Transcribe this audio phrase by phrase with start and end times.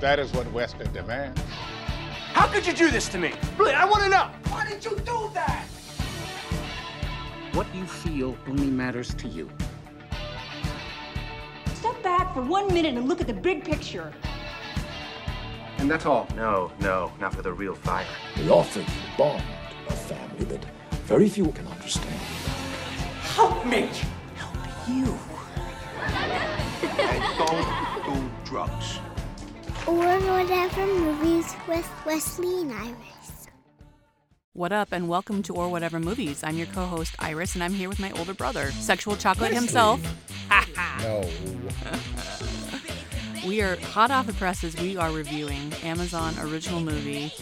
[0.00, 1.38] That is what Western demands.
[2.32, 3.34] How could you do this to me?
[3.58, 4.30] Really, I want to know.
[4.48, 5.66] Why did you do that?
[7.52, 9.50] What you feel only matters to you.
[11.74, 14.10] Step back for one minute and look at the big picture.
[15.76, 16.26] And that's all?
[16.34, 18.06] No, no, not for the real fire.
[18.38, 18.86] We offer you
[19.18, 19.42] bond
[19.86, 20.64] a family that
[21.04, 22.14] very few can understand.
[23.34, 23.90] Help me!
[24.36, 24.56] Help
[24.88, 25.18] you.
[26.02, 28.98] I don't do drugs.
[29.90, 33.48] Or whatever movies with Wesley and Iris.
[34.52, 36.44] What up, and welcome to Or Whatever Movies.
[36.44, 40.00] I'm your co host, Iris, and I'm here with my older brother, Sexual Chocolate himself.
[41.00, 41.28] no.
[43.48, 44.76] we are hot off the presses.
[44.76, 47.32] We are reviewing Amazon original movie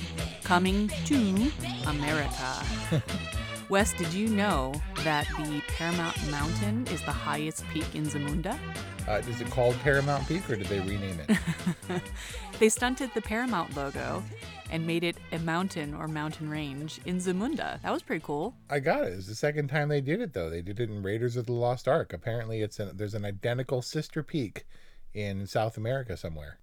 [0.43, 1.53] Coming to
[1.87, 2.65] America.
[3.69, 4.73] Wes, did you know
[5.05, 8.59] that the Paramount Mountain is the highest peak in Zamunda?
[9.07, 12.03] Uh, is it called Paramount Peak or did they rename it?
[12.59, 14.25] they stunted the Paramount logo
[14.71, 17.79] and made it a mountain or mountain range in Zamunda.
[17.83, 18.55] That was pretty cool.
[18.71, 19.13] I got it.
[19.13, 20.49] It's the second time they did it though.
[20.49, 22.15] They did it in Raiders of the Lost Ark.
[22.15, 24.65] Apparently, it's an, there's an identical sister peak
[25.13, 26.59] in South America somewhere.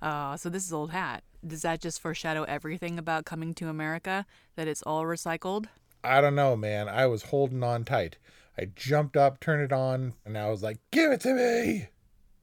[0.00, 1.24] Oh, so this is old hat.
[1.46, 4.26] Does that just foreshadow everything about coming to America?
[4.56, 5.66] That it's all recycled?
[6.04, 6.88] I don't know, man.
[6.88, 8.18] I was holding on tight.
[8.58, 11.88] I jumped up, turned it on, and I was like, give it to me!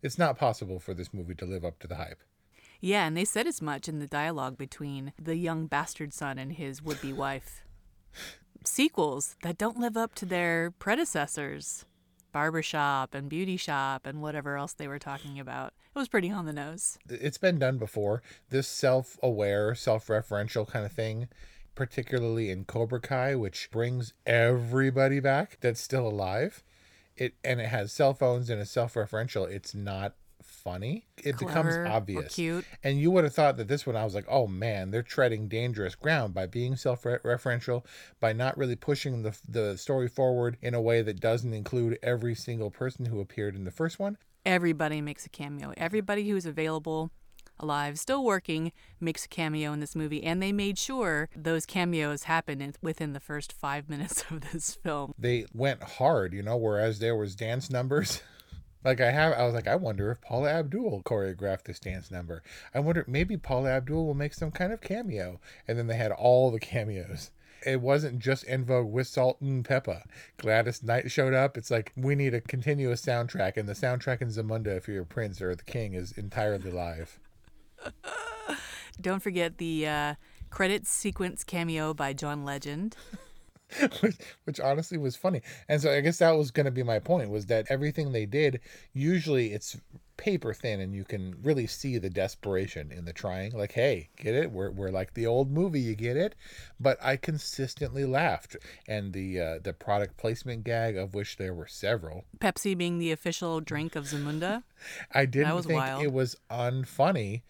[0.01, 2.21] It's not possible for this movie to live up to the hype.
[2.79, 6.53] Yeah, and they said as much in the dialogue between the young bastard son and
[6.53, 7.63] his would be wife.
[8.63, 11.85] Sequels that don't live up to their predecessors
[12.37, 15.73] barbershop and beauty shop and whatever else they were talking about.
[15.95, 16.99] It was pretty on the nose.
[17.09, 18.21] It's been done before.
[18.51, 21.29] This self aware, self referential kind of thing,
[21.73, 26.63] particularly in Cobra Kai, which brings everybody back that's still alive.
[27.15, 29.49] It and it has cell phones and it's self referential.
[29.49, 30.13] It's not
[30.67, 31.05] funny.
[31.23, 32.35] It Clever becomes obvious.
[32.35, 32.65] cute.
[32.83, 35.47] And you would have thought that this one, I was like, oh man, they're treading
[35.47, 37.85] dangerous ground by being self referential,
[38.19, 42.35] by not really pushing the, the story forward in a way that doesn't include every
[42.35, 44.17] single person who appeared in the first one.
[44.45, 45.73] Everybody makes a cameo.
[45.77, 47.11] Everybody who's available,
[47.59, 50.23] alive, still working, makes a cameo in this movie.
[50.23, 55.13] And they made sure those cameos happen within the first five minutes of this film.
[55.17, 58.21] They went hard, you know, whereas there was dance numbers.
[58.83, 62.43] Like I have, I was like, I wonder if Paula Abdul choreographed this dance number.
[62.73, 65.39] I wonder maybe Paula Abdul will make some kind of cameo.
[65.67, 67.31] And then they had all the cameos.
[67.65, 70.03] It wasn't just En Vogue with Salt and Peppa.
[70.37, 71.57] Gladys Knight showed up.
[71.57, 75.05] It's like we need a continuous soundtrack, and the soundtrack in Zamunda, if you're a
[75.05, 77.19] prince or the king, is entirely live.
[79.01, 80.15] Don't forget the uh,
[80.49, 82.95] credits sequence cameo by John Legend.
[84.01, 85.41] which, which honestly was funny.
[85.67, 88.25] And so I guess that was going to be my point was that everything they
[88.25, 88.61] did,
[88.93, 89.77] usually it's
[90.15, 93.51] paper thin and you can really see the desperation in the trying.
[93.51, 94.51] Like hey get it?
[94.51, 96.35] We're, we're like the old movie you get it?
[96.79, 98.55] But i consistently laughed.
[98.87, 102.25] And the uh, the product placement gag of which there were several.
[102.39, 104.63] Pepsi being the official drink of Zamunda.
[105.13, 106.03] i didn't think wild.
[106.03, 107.41] it was unfunny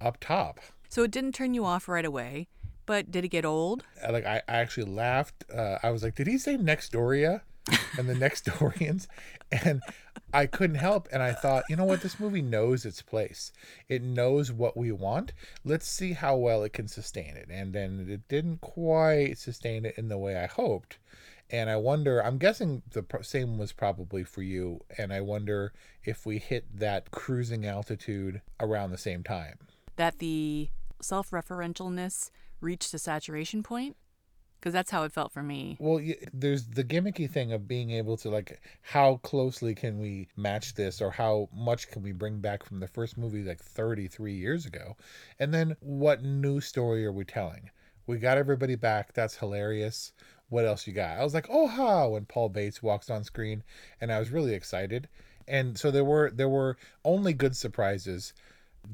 [0.00, 0.60] up top.
[0.88, 2.48] So it didn't turn you off right away,
[2.86, 3.84] but did it get old?
[4.08, 5.44] Like I, I actually laughed.
[5.52, 7.42] Uh, I was like, did he say Nextdoria
[7.98, 9.06] and the next Nextorians?
[9.50, 9.82] And
[10.32, 11.08] I couldn't help.
[11.12, 12.00] And I thought, you know what?
[12.00, 13.52] This movie knows its place.
[13.88, 15.32] It knows what we want.
[15.64, 17.48] Let's see how well it can sustain it.
[17.50, 20.98] And then it didn't quite sustain it in the way I hoped.
[21.48, 24.80] And I wonder, I'm guessing the same was probably for you.
[24.98, 25.72] And I wonder
[26.04, 29.58] if we hit that cruising altitude around the same time.
[29.94, 32.30] That the self referentialness
[32.60, 33.96] reached a saturation point?
[34.66, 35.76] because that's how it felt for me.
[35.78, 36.00] Well,
[36.32, 41.00] there's the gimmicky thing of being able to like how closely can we match this
[41.00, 44.96] or how much can we bring back from the first movie like 33 years ago?
[45.38, 47.70] And then what new story are we telling?
[48.06, 49.12] We got everybody back.
[49.12, 50.12] That's hilarious.
[50.48, 51.18] What else you got?
[51.18, 53.62] I was like, "Oh ha!" when Paul Bates walks on screen,
[54.00, 55.08] and I was really excited.
[55.48, 58.32] And so there were there were only good surprises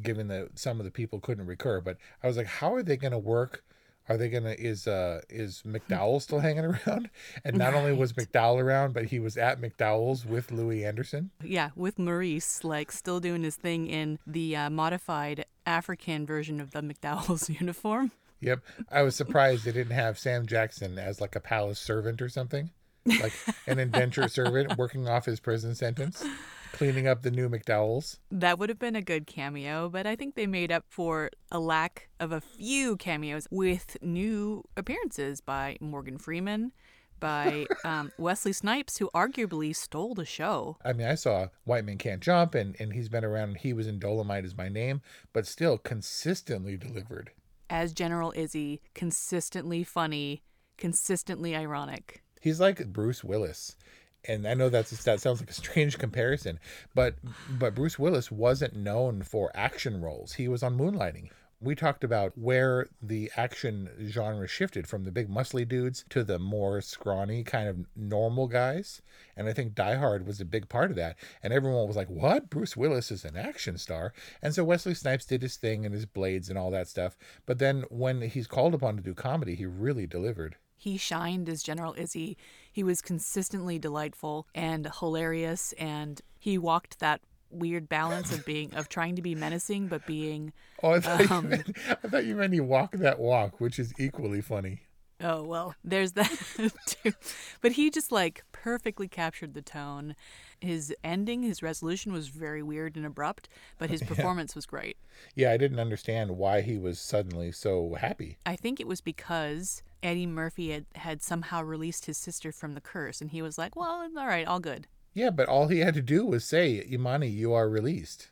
[0.01, 2.97] given that some of the people couldn't recur, but I was like, "How are they
[2.97, 3.63] going to work
[4.09, 7.11] are they gonna is uh is McDowell still hanging around?
[7.45, 11.31] And not only was McDowell around, but he was at McDowell's with Louie Anderson.
[11.43, 16.73] Yeah, with Maurice, like still doing his thing in the uh, modified African version of
[16.73, 18.13] the McDowell's uniform.
[18.41, 18.61] Yep,
[18.91, 22.71] I was surprised they didn't have Sam Jackson as like a palace servant or something,
[23.07, 23.33] like
[23.67, 26.25] an indenture servant working off his prison sentence
[26.73, 28.19] cleaning up the new McDowells.
[28.31, 31.59] That would have been a good cameo, but I think they made up for a
[31.59, 36.73] lack of a few cameos with new appearances by Morgan Freeman,
[37.21, 40.79] by um, Wesley Snipes, who arguably stole the show.
[40.85, 43.73] I mean, I saw White Man Can't Jump, and, and he's been around, and he
[43.73, 45.03] was in Dolomite is My Name,
[45.33, 47.31] but still consistently delivered.
[47.71, 50.43] As General Izzy, consistently funny,
[50.77, 52.23] consistently ironic.
[52.41, 53.77] He's like Bruce Willis
[54.25, 56.61] and I know that's that sounds like a strange comparison,
[56.95, 57.15] but
[57.49, 60.35] but Bruce Willis wasn't known for action roles.
[60.35, 61.31] He was on Moonlighting.
[61.61, 66.41] We talked about where the action genre shifted from the big muscly dudes to the
[66.41, 69.01] more scrawny kind of normal guys.
[69.37, 71.17] And I think Die Hard was a big part of that.
[71.41, 72.51] And everyone was like, What?
[72.51, 74.13] Bruce Willis is an action star.
[74.43, 77.17] And so Wesley Snipes did his thing and his blades and all that stuff.
[77.47, 80.57] But then when he's called upon to do comedy, he really delivered.
[80.77, 82.37] He shined as General Izzy.
[82.73, 87.21] He was consistently delightful and hilarious, and he walked that
[87.51, 90.53] weird balance of being of trying to be menacing but being.
[90.83, 93.79] Oh, I thought, um, you, meant, I thought you meant he walked that walk, which
[93.79, 94.81] is equally funny.
[95.23, 96.31] Oh well, there's that
[96.87, 97.13] too.
[97.61, 100.17] But he just like perfectly captured the tone.
[100.61, 103.49] His ending, his resolution was very weird and abrupt,
[103.79, 104.59] but his performance yeah.
[104.59, 104.97] was great.
[105.37, 108.39] Yeah, I didn't understand why he was suddenly so happy.
[108.45, 112.81] I think it was because Eddie Murphy had, had somehow released his sister from the
[112.81, 115.95] curse, and he was like, "Well, all right, all good." Yeah, but all he had
[115.95, 118.31] to do was say, "Imani, you are released,"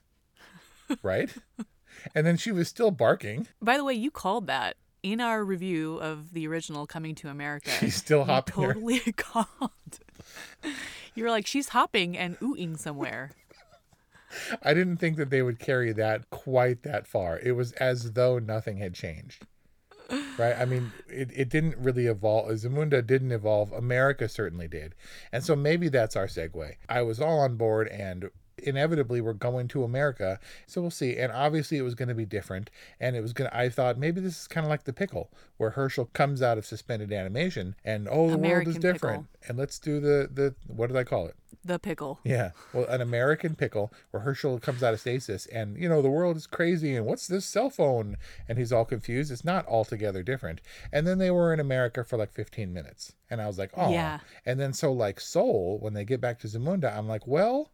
[1.03, 1.33] right?
[2.17, 3.47] and then she was still barking.
[3.63, 7.71] By the way, you called that in our review of the original Coming to America.
[7.71, 8.55] She's still hopping.
[8.55, 9.71] Totally called.
[11.15, 13.33] you were like, she's hopping and oohing somewhere.
[14.63, 17.39] I didn't think that they would carry that quite that far.
[17.39, 19.47] It was as though nothing had changed.
[20.39, 20.57] Right?
[20.59, 22.49] I mean, it, it didn't really evolve.
[22.51, 23.73] Zamunda didn't evolve.
[23.73, 24.95] America certainly did.
[25.33, 26.73] And so maybe that's our segue.
[26.89, 30.39] I was all on board and inevitably we're going to America.
[30.67, 31.17] So we'll see.
[31.17, 32.71] And obviously it was going to be different.
[32.99, 35.31] And it was going to, I thought maybe this is kind of like the pickle
[35.57, 39.27] where Herschel comes out of suspended animation and, oh, the American world is different.
[39.33, 39.49] Pickle.
[39.49, 41.35] And let's do the, the, what did I call it?
[41.65, 42.21] The pickle.
[42.25, 42.53] Yeah.
[42.73, 46.37] Well, an American pickle where Herschel comes out of stasis and, you know, the world
[46.37, 48.17] is crazy and what's this cell phone?
[48.49, 49.31] And he's all confused.
[49.31, 50.61] It's not altogether different.
[50.93, 53.15] And then they were in America for like 15 minutes.
[53.29, 53.93] And I was like, oh.
[53.93, 54.21] Yeah.
[54.47, 57.71] And then so like Soul, when they get back to Zamunda, I'm like, well,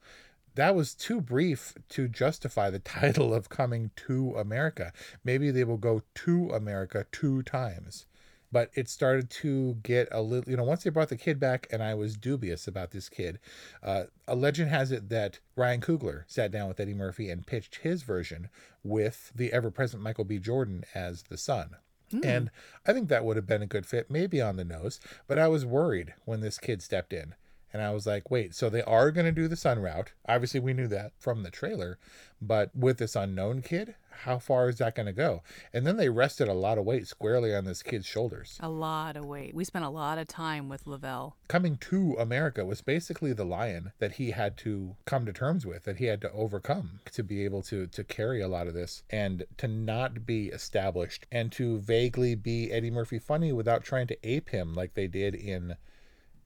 [0.56, 4.92] that was too brief to justify the title of coming to America.
[5.24, 8.06] Maybe they will go to America two times.
[8.52, 11.66] But it started to get a little, you know, once they brought the kid back,
[11.70, 13.40] and I was dubious about this kid.
[13.82, 17.76] Uh, a legend has it that Ryan Coogler sat down with Eddie Murphy and pitched
[17.76, 18.48] his version
[18.84, 20.38] with the ever present Michael B.
[20.38, 21.76] Jordan as the son.
[22.12, 22.24] Mm.
[22.24, 22.50] And
[22.86, 25.48] I think that would have been a good fit, maybe on the nose, but I
[25.48, 27.34] was worried when this kid stepped in
[27.76, 30.12] and I was like, wait, so they are going to do the sun route.
[30.26, 31.98] Obviously, we knew that from the trailer,
[32.40, 35.42] but with this unknown kid, how far is that going to go?
[35.74, 38.58] And then they rested a lot of weight squarely on this kid's shoulders.
[38.62, 39.54] A lot of weight.
[39.54, 41.36] We spent a lot of time with Lavelle.
[41.48, 45.84] Coming to America was basically the lion that he had to come to terms with,
[45.84, 49.02] that he had to overcome to be able to to carry a lot of this
[49.10, 54.16] and to not be established and to vaguely be Eddie Murphy funny without trying to
[54.26, 55.76] ape him like they did in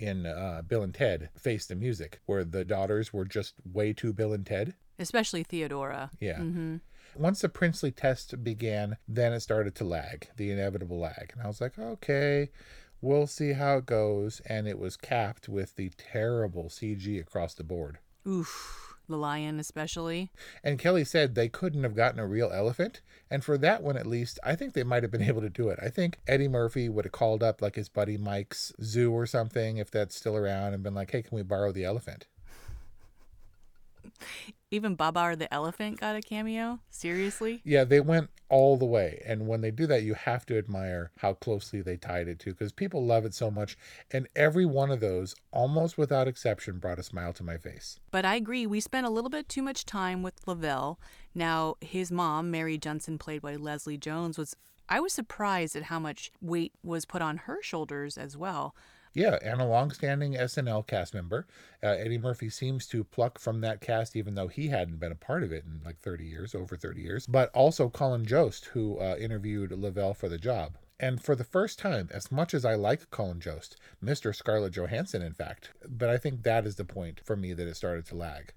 [0.00, 4.12] in uh, Bill and Ted Face the Music, where the daughters were just way too
[4.12, 4.74] Bill and Ted.
[4.98, 6.10] Especially Theodora.
[6.20, 6.38] Yeah.
[6.38, 6.76] Mm-hmm.
[7.16, 11.32] Once the princely test began, then it started to lag, the inevitable lag.
[11.32, 12.50] And I was like, okay,
[13.00, 14.40] we'll see how it goes.
[14.46, 17.98] And it was capped with the terrible CG across the board.
[18.26, 20.30] Oof the lion especially.
[20.64, 23.02] And Kelly said they couldn't have gotten a real elephant.
[23.30, 25.68] And for that one, at least, I think they might have been able to do
[25.68, 25.78] it.
[25.82, 29.76] I think Eddie Murphy would have called up like his buddy Mike's zoo or something,
[29.76, 32.26] if that's still around, and been like, hey, can we borrow the elephant?
[34.72, 36.78] Even Babar the elephant got a cameo?
[36.90, 37.60] Seriously?
[37.64, 39.20] Yeah, they went all the way.
[39.26, 42.50] And when they do that, you have to admire how closely they tied it to
[42.50, 43.76] because people love it so much.
[44.12, 47.98] And every one of those, almost without exception, brought a smile to my face.
[48.12, 51.00] But I agree, we spent a little bit too much time with Lavelle.
[51.34, 54.54] Now, his mom, Mary Johnson, played by Leslie Jones, was.
[54.88, 58.74] I was surprised at how much weight was put on her shoulders as well.
[59.12, 61.46] Yeah, and a long-standing SNL cast member.
[61.82, 65.16] Uh, Eddie Murphy seems to pluck from that cast, even though he hadn't been a
[65.16, 67.26] part of it in like 30 years, over 30 years.
[67.26, 70.76] But also Colin Jost, who uh, interviewed Lavelle for the job.
[71.00, 74.34] And for the first time, as much as I like Colin Jost, Mr.
[74.34, 77.76] Scarlett Johansson, in fact, but I think that is the point for me that it
[77.76, 78.52] started to lag.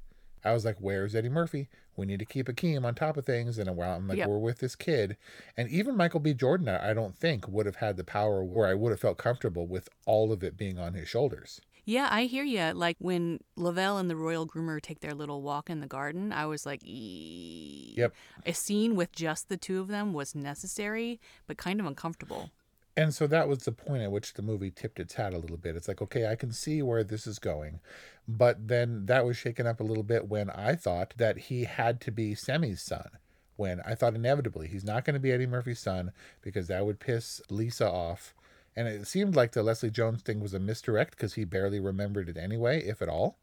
[0.46, 1.70] I was like, where's Eddie Murphy?
[1.96, 3.58] We need to keep Akeem on top of things.
[3.58, 4.28] And while I'm like, Yep.
[4.30, 5.16] we're with this kid.
[5.56, 6.34] And even Michael B.
[6.34, 9.68] Jordan, I don't think would have had the power where I would have felt comfortable
[9.68, 11.62] with all of it being on his shoulders.
[11.86, 12.72] Yeah, I hear you.
[12.74, 16.46] Like when Lavelle and the royal groomer take their little walk in the garden, I
[16.46, 16.82] was like.
[16.84, 18.14] Yep.
[18.46, 22.52] A scene with just the two of them was necessary, but kind of uncomfortable.
[22.96, 25.58] And so that was the point at which the movie tipped its hat a little
[25.58, 25.76] bit.
[25.76, 27.80] It's like, okay, I can see where this is going.
[28.28, 32.00] But then that was shaken up a little bit when I thought that he had
[32.02, 33.10] to be Semi's son.
[33.56, 37.00] When I thought inevitably he's not going to be Eddie Murphy's son because that would
[37.00, 38.34] piss Lisa off.
[38.76, 42.30] And it seemed like the Leslie Jones thing was a misdirect because he barely remembered
[42.30, 43.38] it anyway, if at all.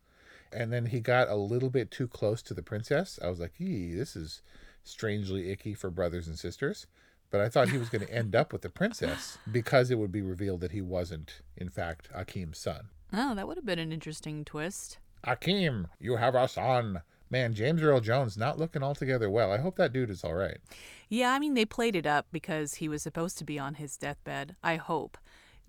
[0.52, 3.18] And then he got a little bit too close to the princess.
[3.22, 4.42] I was like, ee, this is
[4.82, 6.86] strangely icky for brothers and sisters.
[7.30, 10.10] But I thought he was going to end up with the princess because it would
[10.12, 12.88] be revealed that he wasn't, in fact, Akeem's son.
[13.12, 14.98] Oh, that would have been an interesting twist.
[15.24, 17.02] Akeem, you have a son.
[17.30, 19.52] Man, James Earl Jones not looking altogether well.
[19.52, 20.58] I hope that dude is all right.
[21.08, 23.96] Yeah, I mean they played it up because he was supposed to be on his
[23.96, 24.56] deathbed.
[24.64, 25.16] I hope.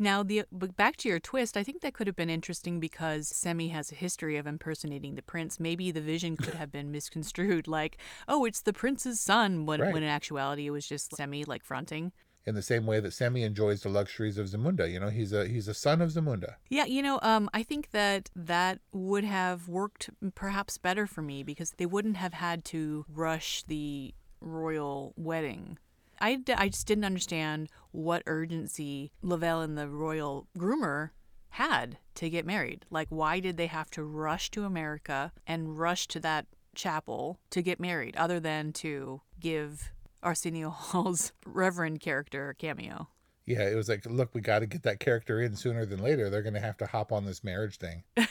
[0.02, 3.68] Now, the back to your twist, I think that could have been interesting because Semi
[3.68, 5.60] has a history of impersonating the prince.
[5.60, 9.94] Maybe the vision could have been misconstrued, like, "Oh, it's the prince's son," when Right.
[9.94, 12.14] when in actuality it was just Semi like fronting.
[12.48, 14.92] In the same way that Semi enjoys the luxuries of Zamunda.
[14.92, 16.56] You know, he's a he's a son of Zamunda.
[16.68, 21.44] Yeah, you know, um, I think that that would have worked perhaps better for me
[21.44, 25.78] because they wouldn't have had to rush the royal wedding.
[26.22, 31.10] I, d- I just didn't understand what urgency Lavelle and the royal groomer
[31.50, 32.86] had to get married.
[32.90, 37.62] Like, why did they have to rush to America and rush to that chapel to
[37.62, 39.92] get married, other than to give
[40.24, 43.10] Arsenio Hall's Reverend character a cameo?
[43.46, 46.30] Yeah, it was like, look, we got to get that character in sooner than later.
[46.30, 48.04] They're going to have to hop on this marriage thing.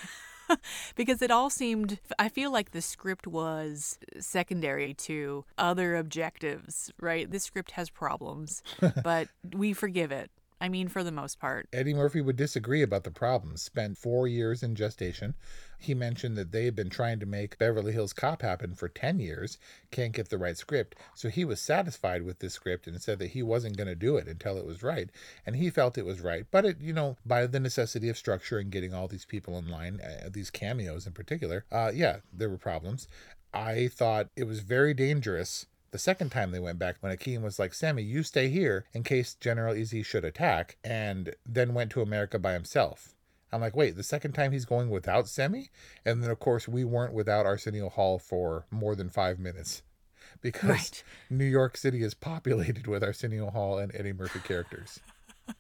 [0.97, 7.31] because it all seemed i feel like the script was secondary to other objectives right?
[7.31, 8.63] This script has problems
[9.05, 10.31] but we forgive it
[10.61, 13.63] i mean for the most part Eddie Murphy would disagree about the problems.
[13.63, 15.35] Spent four years in gestation.
[15.79, 19.21] He mentioned that they had been trying to make Beverly Hills Cop happen for 10
[19.21, 19.57] years,
[19.91, 20.97] can't get the right script.
[21.15, 24.17] So he was satisfied with this script and said that he wasn't going to do
[24.17, 25.09] it until it was right.
[25.47, 26.45] And he felt it was right.
[26.51, 29.69] But it, you know, by the necessity of structure and getting all these people in
[29.69, 33.09] line, uh, these cameos in particular, uh, yeah, there were problems.
[33.55, 37.59] I thought it was very dangerous the second time they went back, when Akeem was
[37.59, 42.03] like, Semi, you stay here in case General Izzy should attack, and then went to
[42.03, 43.15] America by himself.
[43.53, 45.71] I'm like, wait, the second time he's going without Semi?
[46.05, 49.83] And then, of course, we weren't without Arsenio Hall for more than five minutes
[50.41, 51.05] because Right.
[51.29, 55.01] New York City is populated with Arsenio Hall and Eddie Murphy characters.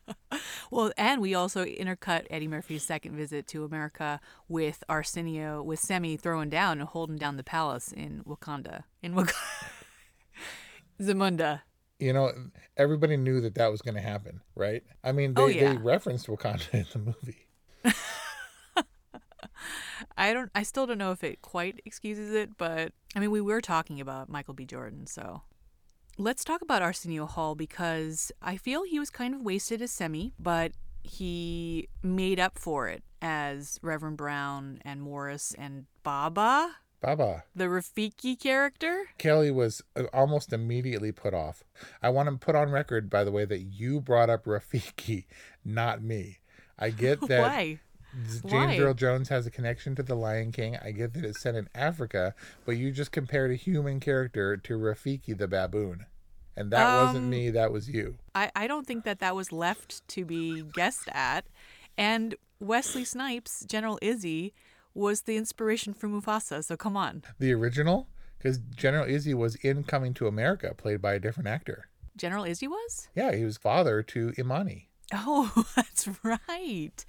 [0.70, 6.16] well and we also intercut eddie murphy's second visit to america with arsenio with semi
[6.16, 9.34] throwing down and holding down the palace in wakanda in wakanda
[11.00, 11.60] zamunda
[11.98, 12.32] You know,
[12.76, 14.82] everybody knew that that was going to happen, right?
[15.04, 15.72] I mean, oh, they, Oh, yeah.
[15.72, 17.46] they referenced Wakanda in the movie.
[20.16, 23.40] I don't I still don't know if it quite excuses it, but I mean we
[23.40, 24.64] were talking about Michael B.
[24.66, 25.42] Jordan, so
[26.18, 30.32] let's talk about Arsenio Hall because I feel he was kind of wasted as Semi,
[30.38, 37.44] but he made up for it as Reverend Brown and Morris and Baba, Baba.
[37.54, 39.04] the Rafiki character.
[39.18, 41.64] Kelly was uh, almost immediately put off.
[42.02, 45.24] I want to put on record, by the way, that you brought up Rafiki,
[45.64, 46.38] not me.
[46.78, 47.80] I get that Why?
[48.14, 48.78] James Why?
[48.78, 50.76] Earl Jones has a connection to the Lion King.
[50.82, 52.34] I get that it's set in Africa,
[52.66, 56.06] but you just compared a human character to Rafiki the baboon.
[56.56, 58.16] And that wasn't Um, me, that was you.
[58.34, 61.46] I, I don't think that that was left to be guessed at.
[61.96, 64.52] And Wesley Snipes, General Izzy,
[64.94, 67.22] was the inspiration for Mufasa, so come on.
[67.38, 68.08] The original?
[68.38, 71.88] Because General Izzy was in Coming to America, played by a different actor.
[72.16, 73.08] General Izzy was?
[73.14, 74.88] Yeah, he was father to Imani.
[75.12, 77.04] Oh, that's right.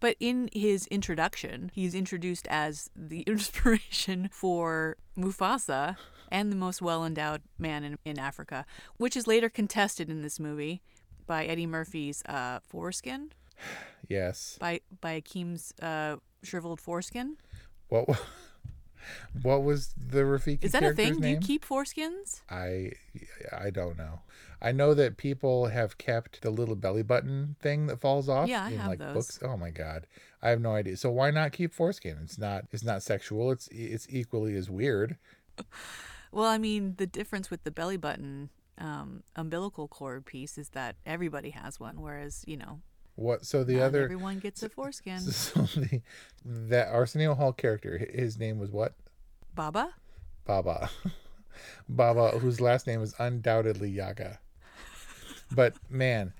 [0.00, 5.96] But in his introduction, he's introduced as the inspiration for Mufasa
[6.30, 8.66] and the most well endowed man in, in Africa,
[8.96, 10.82] which is later contested in this movie
[11.26, 13.32] by Eddie Murphy's uh, foreskin.
[14.06, 14.58] Yes.
[14.60, 17.38] By by Akeem's uh, shriveled foreskin.
[17.88, 18.06] What?
[19.42, 20.64] What was the Rafiki?
[20.64, 21.14] Is that a thing?
[21.14, 21.20] Name?
[21.20, 22.40] Do you keep foreskins?
[22.50, 22.92] I
[23.52, 24.20] I don't know.
[24.62, 28.64] I know that people have kept the little belly button thing that falls off yeah,
[28.64, 29.14] I in have like those.
[29.14, 29.38] books.
[29.42, 30.06] Oh my god.
[30.42, 30.96] I have no idea.
[30.96, 32.18] So why not keep foreskin?
[32.22, 33.50] It's not it's not sexual.
[33.52, 35.16] It's it's equally as weird.
[36.32, 40.96] Well, I mean, the difference with the belly button um, umbilical cord piece is that
[41.06, 42.80] everybody has one, whereas you know
[43.16, 45.20] What so the not other everyone gets a foreskin.
[45.20, 46.02] so the
[46.44, 48.94] that Arsenio Hall character, his name was what?
[49.54, 49.94] Baba.
[50.44, 50.90] Baba.
[51.88, 54.40] Baba, whose last name is undoubtedly Yaga.
[55.52, 56.32] But man,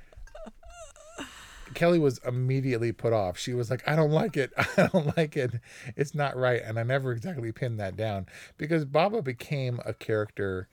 [1.74, 3.38] Kelly was immediately put off.
[3.38, 4.52] She was like, I don't like it.
[4.76, 5.60] I don't like it.
[5.96, 6.62] It's not right.
[6.62, 8.26] And I never exactly pinned that down
[8.56, 10.68] because Baba became a character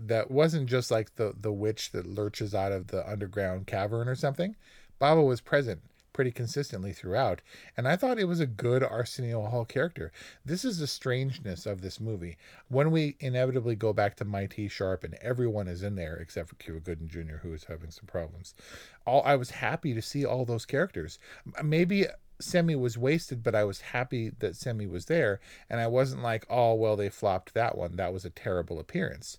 [0.00, 4.14] that wasn't just like the, the witch that lurches out of the underground cavern or
[4.14, 4.56] something.
[5.04, 5.82] Baba was present
[6.14, 7.42] pretty consistently throughout.
[7.76, 10.12] And I thought it was a good Arsenio Hall character.
[10.46, 12.38] This is the strangeness of this movie.
[12.68, 16.80] When we inevitably go back to My-T-Sharp and everyone is in there except for Cuba
[16.80, 18.54] Gooding Jr., who is having some problems.
[19.06, 21.18] All I was happy to see all those characters.
[21.62, 22.06] Maybe
[22.40, 25.38] Semi was wasted, but I was happy that Semi was there.
[25.68, 27.96] And I wasn't like, oh, well, they flopped that one.
[27.96, 29.36] That was a terrible appearance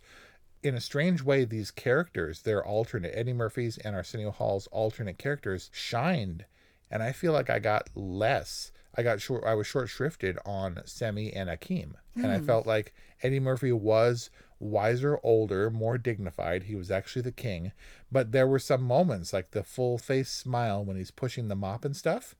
[0.66, 5.70] in a strange way, these characters, their alternate, Eddie Murphy's and Arsenio Hall's alternate characters,
[5.74, 6.46] shined.
[6.92, 8.72] And I feel like I got less.
[8.98, 9.44] I got short.
[9.44, 12.46] I was short shrifted on Semi and Akeem, and I Hmm.
[12.46, 14.30] felt like Eddie Murphy was
[14.60, 16.64] wiser, older, more dignified.
[16.64, 17.72] He was actually the king,
[18.12, 21.84] but there were some moments like the full face smile when he's pushing the mop
[21.84, 22.36] and stuff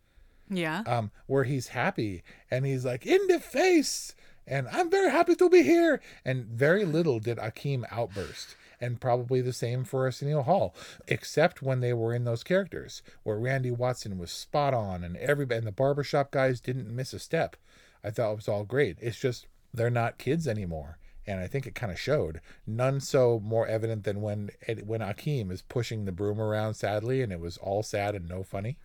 [0.50, 0.84] Yeah.
[0.86, 4.16] um, where he's happy and he's like in the face
[4.48, 6.02] and I'm very happy to be here.
[6.24, 8.56] And very little did Akeem outburst.
[8.82, 10.76] And probably the same for Arsenio Hall,
[11.08, 15.60] except when they were in those characters where Randy Watson was spot on and everybody
[15.60, 17.56] and the barbershop guys didn't miss a step.
[18.04, 18.98] I thought it was all great.
[19.00, 20.98] It's just they're not kids anymore.
[21.26, 22.42] And I think it kind of showed.
[22.68, 24.52] None so more evident than when
[24.84, 28.44] when Akeem is pushing the broom around sadly, and it was all sad and no
[28.44, 28.78] funny.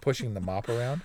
[0.00, 1.00] pushing the mop around.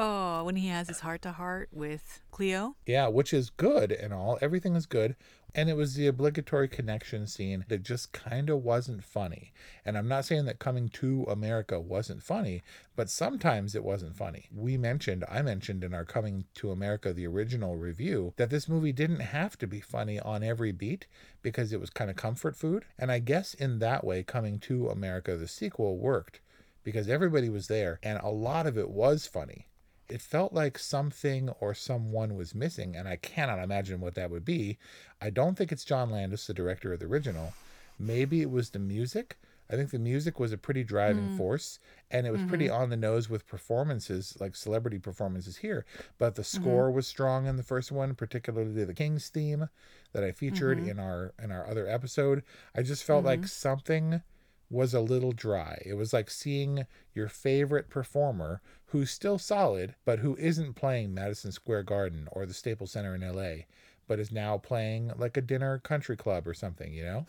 [0.00, 2.76] Oh, when he has his heart to heart with Cleo.
[2.86, 4.38] Yeah, which is good and all.
[4.40, 5.16] Everything is good.
[5.56, 9.52] And it was the obligatory connection scene that just kind of wasn't funny.
[9.84, 12.62] And I'm not saying that coming to America wasn't funny,
[12.94, 14.48] but sometimes it wasn't funny.
[14.54, 18.92] We mentioned, I mentioned in our Coming to America, the original review, that this movie
[18.92, 21.08] didn't have to be funny on every beat
[21.42, 22.84] because it was kind of comfort food.
[22.96, 26.40] And I guess in that way, Coming to America, the sequel, worked
[26.84, 29.66] because everybody was there and a lot of it was funny
[30.08, 34.44] it felt like something or someone was missing, and I cannot imagine what that would
[34.44, 34.78] be.
[35.20, 37.52] I don't think it's John Landis, the director of the original.
[37.98, 39.36] Maybe it was the music.
[39.70, 41.36] I think the music was a pretty driving Mm.
[41.36, 41.78] force,
[42.10, 42.74] and it was pretty Mhm.
[42.74, 45.84] on the nose with performances, like celebrity performances here.
[46.16, 49.68] But the score was strong in the first one, particularly the King's theme
[50.12, 50.88] that I featured Mhm.
[50.88, 52.44] in our in our other episode.
[52.74, 53.48] I just felt like Mhm.
[53.48, 54.22] something
[54.70, 55.80] was a little dry.
[55.84, 61.52] It was like seeing your favorite performer who's still solid, but who isn't playing Madison
[61.52, 63.64] Square Garden or the Staples Center in LA,
[64.06, 67.26] but is now playing like a dinner country club or something, you know?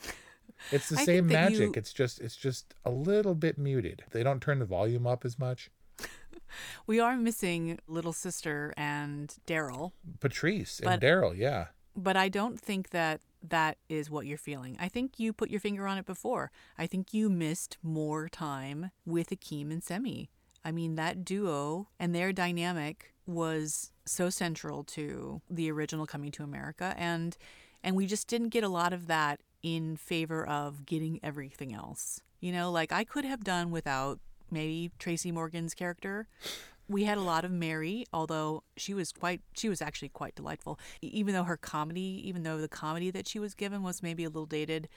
[0.71, 1.59] It's the same magic.
[1.59, 4.03] you- It's just it's just a little bit muted.
[4.11, 5.69] They don't turn the volume up as much.
[6.87, 11.67] We are missing little sister and Daryl, Patrice But- and Daryl, yeah.
[11.95, 14.77] but I don't think that that is what you're feeling.
[14.79, 16.51] I think you put your finger on it before.
[16.77, 20.29] I think you missed more time with Akeem and Semi.
[20.63, 26.43] I mean, that duo and their dynamic was so central to the original Coming to
[26.43, 27.37] America, and
[27.83, 32.21] and we just didn't get a lot of that in favor of getting everything else.
[32.39, 34.19] You know, like I could have done without
[34.51, 36.27] maybe Tracy Morgan's character.
[36.89, 40.79] We had a lot of Mary, although she was quite she was actually quite delightful.
[41.01, 44.29] Even though her comedy, even though the comedy that she was given was maybe a
[44.29, 44.89] little dated,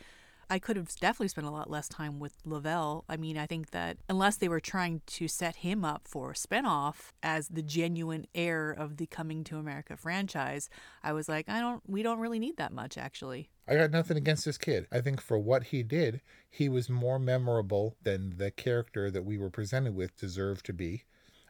[0.52, 3.04] I could have definitely spent a lot less time with Lavelle.
[3.08, 6.34] I mean, I think that unless they were trying to set him up for a
[6.34, 10.68] spinoff as the genuine heir of the Coming to America franchise,
[11.02, 13.48] I was like, I don't we don't really need that much actually.
[13.68, 14.86] I got nothing against this kid.
[14.90, 19.38] I think for what he did, he was more memorable than the character that we
[19.38, 21.04] were presented with deserved to be.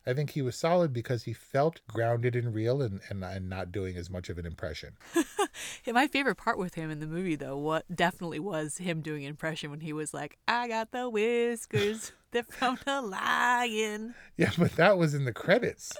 [0.06, 3.70] I think he was solid because he felt grounded and real and, and, and not
[3.70, 4.96] doing as much of an impression.
[5.86, 9.70] My favorite part with him in the movie, though, what definitely was him doing impression
[9.70, 14.98] when he was like, "I got the whiskers, they're from the lion." Yeah, but that
[14.98, 15.92] was in the credits.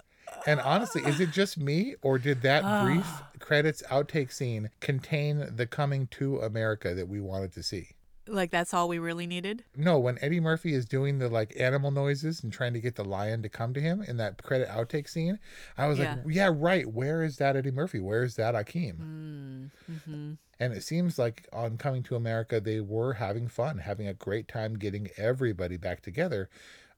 [0.47, 2.85] And honestly, is it just me, or did that ah.
[2.85, 3.07] brief
[3.39, 7.91] credits outtake scene contain the coming to America that we wanted to see?
[8.29, 9.65] Like that's all we really needed.
[9.77, 13.05] No, when Eddie Murphy is doing the like animal noises and trying to get the
[13.05, 15.39] lion to come to him in that credit outtake scene,
[15.77, 16.15] I was Yeah.
[16.25, 16.87] like, yeah, right.
[16.87, 17.99] Where is that Eddie Murphy?
[17.99, 19.71] Where is that Akeem?
[19.91, 20.33] Mm-hmm.
[20.61, 24.47] And it seems like on Coming to America, they were having fun, having a great
[24.47, 26.49] time getting everybody back together.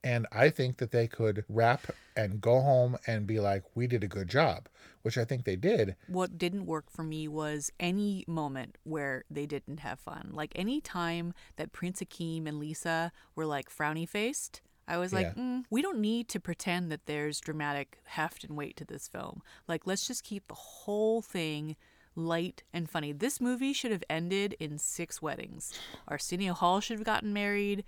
[0.05, 4.03] And I think that they could wrap and go home and be like, we did
[4.03, 4.69] a good job,
[5.01, 5.95] which I think they did.
[6.07, 10.29] What didn't work for me was any moment where they didn't have fun.
[10.31, 15.33] Like any time that Prince Akeem and Lisa were like frowny faced, I was like,
[15.35, 15.41] Yeah.
[15.43, 19.41] mm, we don't need to pretend that there's dramatic heft and weight to this film.
[19.67, 21.75] Like, let's just keep the whole thing
[22.15, 23.11] light and funny.
[23.11, 25.73] This movie should have ended in six weddings.
[26.07, 27.83] Arsenio Hall should have gotten married.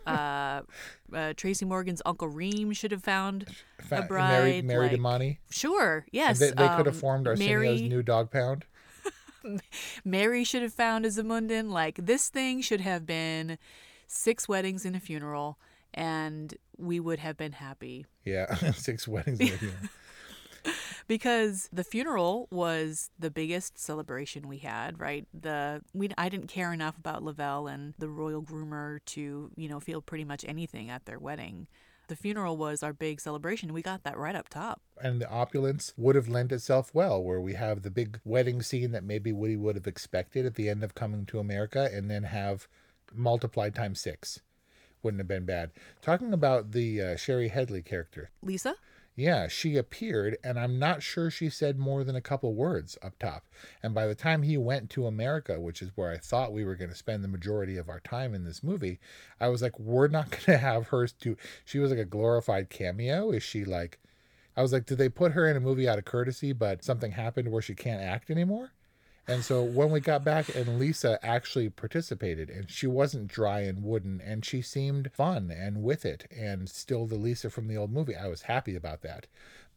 [0.06, 0.62] Uh,
[1.12, 3.46] uh, Tracy Morgan's Uncle Reem should have found
[3.90, 4.30] a bride.
[4.30, 5.40] married married like- Imani.
[5.50, 6.40] Sure, yes.
[6.40, 8.64] And they, they could have um, formed Arsenio's Mary- new dog pound.
[10.04, 11.70] Mary should have found a Zamundan.
[11.70, 13.58] Like this thing should have been
[14.06, 15.58] six weddings and a funeral,
[15.92, 19.40] and we would have been happy Yeah, six weddings.
[19.40, 19.74] in a year.
[21.06, 24.98] Because the funeral was the biggest celebration we had.
[24.98, 25.26] Right?
[25.38, 29.80] The we I didn't care enough about Lavelle and the royal groomer to you know
[29.80, 31.66] feel pretty much anything at their wedding.
[32.06, 33.72] The funeral was our big celebration.
[33.72, 34.82] We got that right up top.
[35.00, 38.92] and the opulence would have lent itself well, where we have the big wedding scene
[38.92, 42.24] that maybe Woody would have expected at the end of Coming to America, and then
[42.24, 42.68] have
[43.14, 44.40] multiplied times six.
[45.02, 45.70] Wouldn't have been bad.
[46.02, 48.74] Talking about the uh, Shari Headley character, Lisa,
[49.16, 53.16] yeah, she appeared, and I'm not sure she said more than a couple words up
[53.18, 53.44] top.
[53.80, 56.74] And by the time he went to America, which is where I thought we were
[56.74, 58.98] going to spend the majority of our time in this movie,
[59.40, 61.36] I was like, we're not going to have her do.
[61.64, 63.30] She was like a glorified cameo.
[63.30, 64.00] Is she like?
[64.56, 67.12] I was like, did they put her in a movie out of courtesy, but something
[67.12, 68.70] happened where she can't act anymore?
[69.26, 73.82] And so when we got back and Lisa actually participated and she wasn't dry and
[73.82, 77.92] wooden and she seemed fun and with it and still the Lisa from the old
[77.92, 79.26] movie, I was happy about that.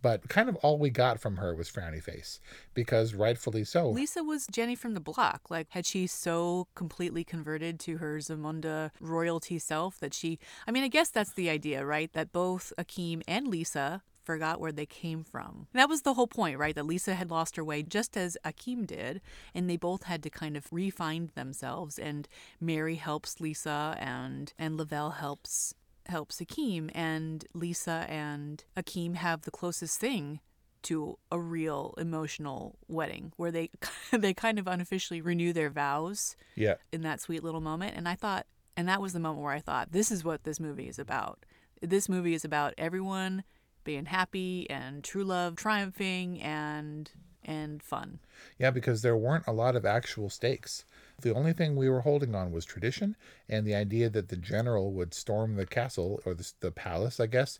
[0.01, 2.39] But kind of all we got from her was frowny face
[2.73, 3.89] because rightfully so.
[3.89, 5.49] Lisa was Jenny from the block.
[5.49, 10.38] Like, had she so completely converted to her Zamunda royalty self that she.
[10.67, 12.13] I mean, I guess that's the idea, right?
[12.13, 15.68] That both Akeem and Lisa forgot where they came from.
[15.74, 16.76] And that was the whole point, right?
[16.76, 19.22] That Lisa had lost her way just as Akeem did,
[19.56, 21.98] and they both had to kind of re-find themselves.
[21.98, 22.28] And
[22.62, 25.74] Mary helps Lisa, and and Lavelle helps
[26.08, 30.40] helps Akeem, and Lisa and Akeem have the closest thing
[30.84, 33.70] to a real emotional wedding where they
[34.12, 36.76] they kind of unofficially renew their vows Yeah.
[36.94, 38.46] in that sweet little moment and I thought
[38.78, 41.46] and that was the moment where I thought this is what this movie is about.
[41.82, 43.44] This movie is about everyone
[43.88, 47.10] being happy and true love triumphing and
[47.45, 48.19] and fun.
[48.60, 50.84] Yeah, because there weren't a lot of actual stakes.
[51.21, 53.15] The only thing we were holding on was tradition
[53.47, 57.28] and the idea that the general would storm the castle or the, the palace, I
[57.28, 57.60] guess.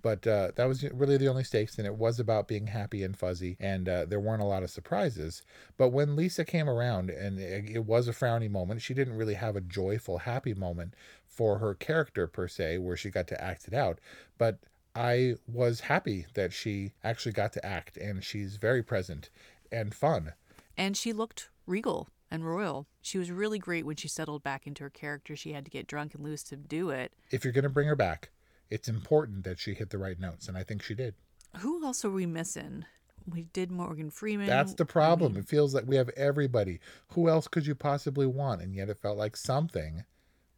[0.00, 3.16] But uh, that was really the only stakes, and it was about being happy and
[3.16, 5.42] fuzzy, and uh, there weren't a lot of surprises.
[5.76, 9.34] But when Lisa came around, and it, it was a frowny moment, she didn't really
[9.34, 10.94] have a joyful, happy moment
[11.26, 13.98] for her character per se, where she got to act it out.
[14.38, 14.60] But
[14.96, 19.28] I was happy that she actually got to act, and she's very present
[19.70, 20.32] and fun.
[20.76, 22.86] And she looked regal and royal.
[23.02, 25.36] She was really great when she settled back into her character.
[25.36, 27.12] She had to get drunk and loose to do it.
[27.30, 28.30] If you're going to bring her back,
[28.70, 31.14] it's important that she hit the right notes, and I think she did.
[31.58, 32.86] Who else are we missing?
[33.28, 34.46] We did Morgan Freeman.
[34.46, 35.36] That's the problem.
[35.36, 36.80] It feels like we have everybody.
[37.08, 38.62] Who else could you possibly want?
[38.62, 40.04] And yet it felt like something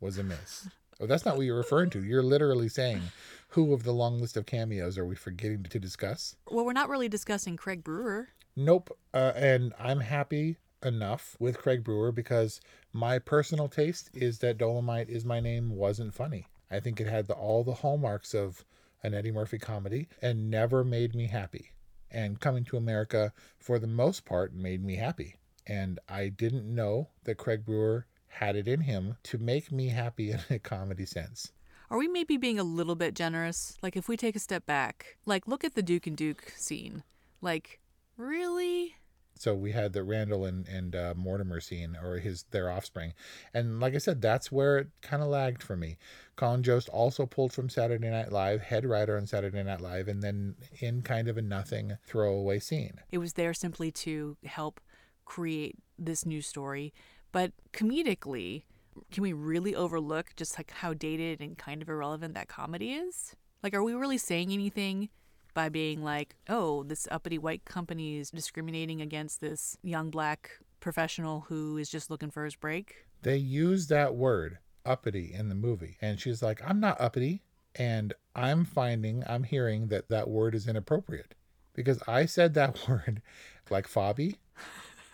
[0.01, 0.69] was amiss.
[1.01, 2.03] Oh, that's not what you're referring to.
[2.03, 3.03] You're literally saying,
[3.51, 6.35] who of the long list of cameos are we forgetting to discuss?
[6.51, 8.29] Well, we're not really discussing Craig Brewer.
[8.57, 8.97] Nope.
[9.15, 12.61] Uh, and I'm happy enough with Craig Brewer because
[12.93, 16.47] my personal taste is that Dolomite is My Name wasn't funny.
[16.71, 18.65] I think it had the, all the hallmarks of
[19.03, 21.71] an Eddie Murphy comedy and never made me happy.
[22.11, 25.37] And Coming to America, for the most part, made me happy.
[25.67, 30.31] And I didn't know that Craig Brewer had it in him to make me happy
[30.31, 31.53] in a comedy sense.
[31.91, 33.77] Are we maybe being a little bit generous?
[33.83, 37.03] Like, if we take a step back, like, look at the Duke and Duke scene.
[37.41, 37.81] Like,
[38.17, 38.97] really?
[39.39, 43.15] So we had the Randolph and and uh, Mortimer scene, or his their offspring,
[43.55, 45.97] and like I said, that's where it kind of lagged for me.
[46.35, 50.23] Colin Jost also pulled from Saturday Night Live, head writer on Saturday Night Live, and
[50.23, 53.01] then in kind of a nothing throwaway scene.
[53.13, 54.81] It was there simply to help
[55.25, 56.93] create this new story,
[57.33, 58.65] but comedically,
[59.13, 63.35] can we really overlook just like how dated and kind of irrelevant that comedy is?
[63.63, 65.09] Like, are we really saying anything
[65.55, 71.47] by being like, oh, this uppity white company is discriminating against this young black professional
[71.49, 73.07] who is just looking for his break?
[73.23, 75.97] They use that word, uppity, in the movie.
[76.01, 77.43] And she's like, I'm not uppity.
[77.75, 81.35] And I'm finding, I'm hearing that that word is inappropriate
[81.75, 83.23] because I said that word
[83.71, 84.37] like Fabi.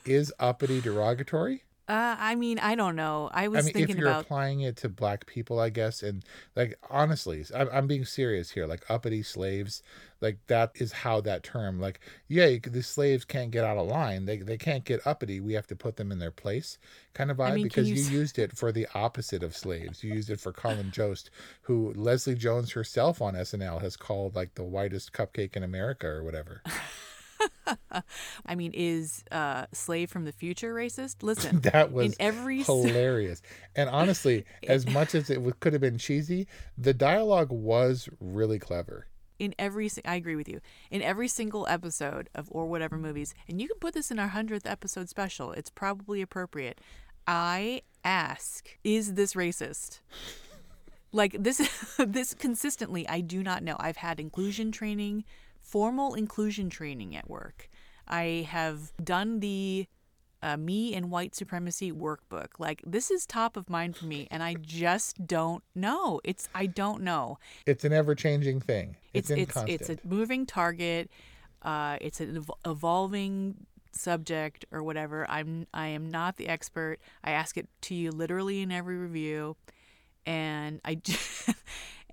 [0.05, 1.65] Is uppity derogatory?
[1.87, 3.29] Uh, I mean, I don't know.
[3.35, 6.03] I was I mean, thinking if you're about applying it to black people, I guess,
[6.03, 6.25] and
[6.57, 8.67] like honestly, I'm, I'm being serious here.
[8.67, 9.83] Like uppity slaves,
[10.23, 11.79] like that is how that term.
[11.81, 14.25] Like, yeah, you, the slaves can't get out of line.
[14.25, 15.41] They they can't get uppity.
[15.41, 16.79] We have to put them in their place,
[17.13, 17.51] kind of vibe.
[17.51, 20.03] I mean, because you you, used it for the opposite of slaves.
[20.03, 21.29] You used it for Colin Jost,
[21.63, 26.25] who Leslie Jones herself on SNL has called like the whitest cupcake in America or
[26.25, 26.63] whatever.
[28.47, 31.17] I mean, is uh, slave from the future racist?
[31.23, 33.43] Listen, that was in every hilarious.
[33.77, 38.59] And honestly, as much as it w- could have been cheesy, the dialogue was really
[38.59, 39.07] clever.
[39.39, 40.61] in every I agree with you.
[40.91, 44.31] In every single episode of or whatever movies, and you can put this in our
[44.31, 45.53] 100th episode special.
[45.53, 46.81] It's probably appropriate.
[47.27, 50.01] I ask, is this racist?
[51.13, 53.77] Like this this consistently I do not know.
[53.79, 55.25] I've had inclusion training,
[55.65, 57.69] formal inclusion training at work.
[58.07, 59.87] I have done the
[60.43, 62.49] uh, me and white supremacy workbook.
[62.59, 66.21] Like this is top of mind for me, and I just don't know.
[66.23, 67.39] It's I don't know.
[67.67, 68.97] It's an ever changing thing.
[69.15, 69.81] It's, It's in it's constant.
[69.81, 71.11] it's a moving target.
[71.63, 75.25] Uh, it's an ev- evolving subject or whatever.
[75.31, 76.99] I'm I am not the expert.
[77.25, 79.57] I ask it to you literally in every review,
[80.27, 81.49] and I just,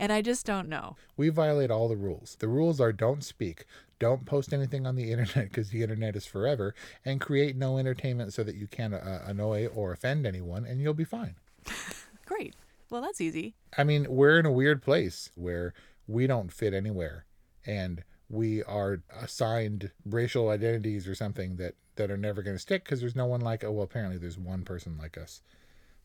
[0.01, 0.95] and I just don't know.
[1.15, 2.35] we violate all the rules.
[2.39, 3.65] The rules are don't speak,
[3.99, 6.73] don't post anything on the internet because the internet is forever,
[7.05, 10.95] and create no entertainment so that you can't uh, annoy or offend anyone, and you'll
[10.95, 11.35] be fine.
[12.25, 12.55] Great.
[12.89, 13.53] Well, that's easy.
[13.77, 15.73] I mean, we're in a weird place where
[16.07, 17.25] we don't fit anywhere,
[17.65, 22.83] and we are assigned racial identities or something that that are never going to stick
[22.85, 23.63] because there's no one like.
[23.63, 25.41] Oh, well, apparently there's one person like us,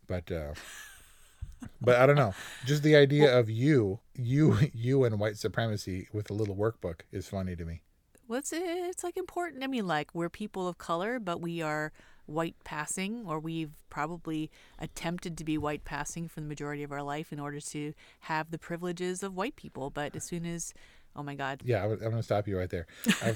[0.07, 0.31] but.
[0.31, 0.53] uh
[1.81, 2.35] but I don't know.
[2.65, 7.29] Just the idea of you, you, you, and white supremacy with a little workbook is
[7.29, 7.83] funny to me.
[8.27, 8.63] What's it?
[8.63, 9.63] It's like important.
[9.63, 11.93] I mean, like we're people of color, but we are
[12.27, 17.03] white passing, or we've probably attempted to be white passing for the majority of our
[17.03, 19.91] life in order to have the privileges of white people.
[19.91, 20.75] But as soon as,
[21.15, 22.87] oh my God, Yeah, I'm going to stop you right there.
[23.23, 23.35] I,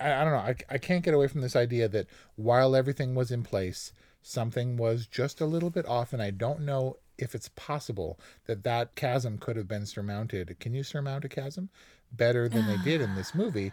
[0.00, 0.38] I don't know.
[0.38, 4.76] I, I can't get away from this idea that while everything was in place, something
[4.76, 8.94] was just a little bit off, and I don't know if it's possible that that
[8.94, 10.56] chasm could have been surmounted.
[10.60, 11.68] Can you surmount a chasm
[12.12, 13.72] better than they did in this movie?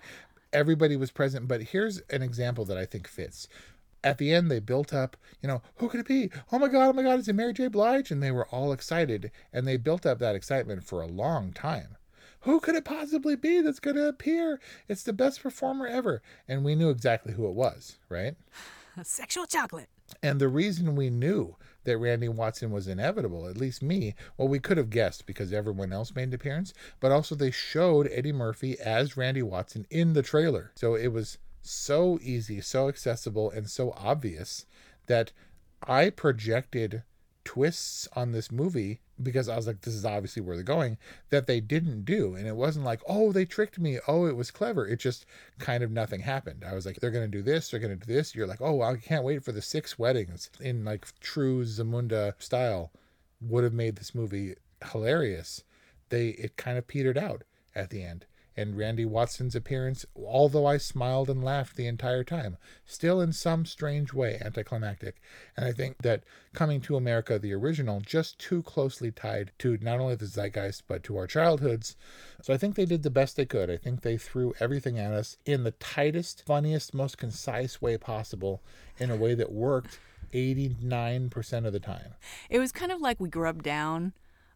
[0.51, 3.47] Everybody was present, but here's an example that I think fits.
[4.03, 6.29] At the end, they built up, you know, who could it be?
[6.51, 7.67] Oh my God, oh my God, is it Mary J.
[7.67, 8.11] Blige?
[8.11, 11.97] And they were all excited, and they built up that excitement for a long time.
[12.41, 14.59] Who could it possibly be that's going to appear?
[14.87, 16.21] It's the best performer ever.
[16.47, 18.35] And we knew exactly who it was, right?
[19.03, 19.89] sexual chocolate.
[20.21, 24.59] And the reason we knew that Randy Watson was inevitable, at least me, well, we
[24.59, 28.79] could have guessed because everyone else made an appearance, but also they showed Eddie Murphy
[28.79, 30.71] as Randy Watson in the trailer.
[30.75, 34.65] So it was so easy, so accessible, and so obvious
[35.07, 35.31] that
[35.87, 37.03] I projected
[37.55, 40.97] twists on this movie because I was like, this is obviously where they're going,
[41.29, 42.35] that they didn't do.
[42.35, 43.97] And it wasn't like, oh, they tricked me.
[44.09, 44.85] Oh, it was clever.
[44.85, 45.25] It just
[45.57, 46.65] kind of nothing happened.
[46.69, 47.69] I was like, they're going to do this.
[47.69, 48.35] They're going to do this.
[48.35, 52.91] You're like, oh, I can't wait for the six weddings in like true Zamunda style
[53.39, 54.55] would have made this movie
[54.91, 55.63] hilarious.
[56.09, 58.25] They, it kind of petered out at the end.
[58.57, 63.65] And Randy Watson's appearance, although I smiled and laughed the entire time, still in some
[63.65, 65.21] strange way anticlimactic.
[65.57, 66.23] And I think that
[66.55, 71.03] Coming to America, the original, just too closely tied to not only the zeitgeist, but
[71.03, 71.97] to our childhoods.
[72.41, 73.69] So I think they did the best they could.
[73.69, 78.63] I think they threw everything at us in the tightest, funniest, most concise way possible
[78.97, 79.99] in a way that worked
[80.33, 82.13] 89% of the time.
[82.49, 84.13] It was kind of like we grubbed down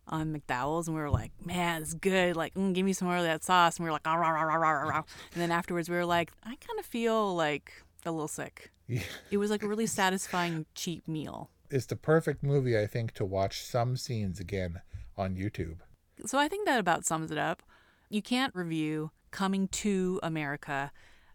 [0.10, 2.36] on McDowell's and we were like, man, it's good.
[2.36, 3.78] Like, mm, give me some more of that sauce.
[3.78, 5.96] And we were like, "Ah, rah, rah, rah, rah, rah, rah." and then afterwards we
[5.96, 7.72] were like, I kind of feel like
[8.06, 8.72] a little sick.
[8.88, 9.02] Yeah.
[9.32, 11.52] It was like a really satisfying cheap meal.
[11.70, 14.82] It's the perfect movie, I think, to watch some scenes again
[15.16, 15.78] on YouTube.
[16.26, 17.62] So I think that about sums it up.
[18.10, 20.92] You can't review Coming to America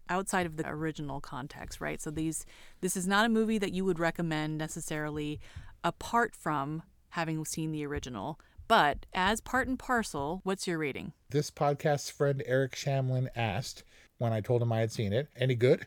[0.09, 2.01] outside of the original context, right?
[2.01, 2.45] So these
[2.81, 5.39] this is not a movie that you would recommend necessarily
[5.83, 8.39] apart from having seen the original.
[8.67, 11.13] But as part and parcel, what's your rating?
[11.29, 13.83] This podcast's friend Eric Shamlin asked
[14.17, 15.85] when I told him I had seen it, any good?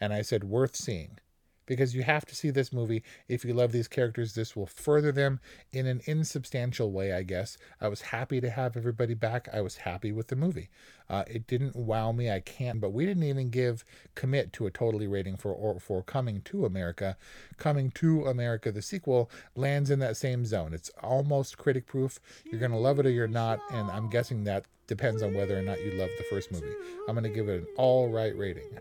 [0.00, 1.18] And I said, worth seeing
[1.66, 4.34] because you have to see this movie if you love these characters.
[4.34, 5.40] This will further them
[5.72, 7.56] in an insubstantial way, I guess.
[7.80, 9.48] I was happy to have everybody back.
[9.52, 10.68] I was happy with the movie.
[11.08, 12.30] Uh, it didn't wow me.
[12.30, 16.02] I can't, but we didn't even give commit to a totally rating for or for
[16.02, 17.16] Coming to America.
[17.58, 20.72] Coming to America, the sequel lands in that same zone.
[20.72, 22.18] It's almost critic proof.
[22.44, 25.62] You're gonna love it or you're not, and I'm guessing that depends on whether or
[25.62, 26.74] not you love the first movie.
[27.08, 28.78] I'm gonna give it an all right rating.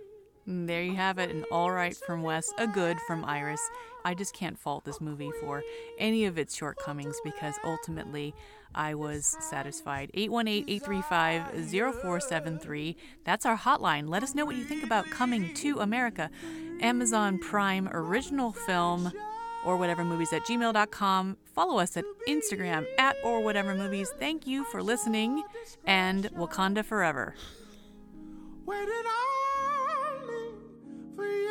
[0.52, 3.62] Mm, there you have it, an all right from Wes, a good from Iris.
[4.04, 5.64] I just can't fault this movie for
[5.98, 8.34] any of its shortcomings because ultimately
[8.74, 10.12] I was satisfied.
[10.14, 12.98] 818 835 0473.
[13.24, 14.10] That's our hotline.
[14.10, 16.30] Let us know what you think about Coming to America.
[16.82, 19.12] Amazon Prime original film
[19.66, 21.38] or whatever movies at gmail.com.
[21.54, 24.12] Follow us at Instagram at or whatever movies.
[24.20, 25.44] Thank you for listening
[25.86, 27.36] and Wakanda forever.
[31.18, 31.51] Your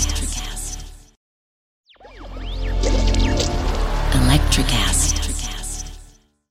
[4.61, 5.10] Electricast.